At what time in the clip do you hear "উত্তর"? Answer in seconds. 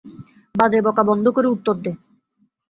1.47-1.75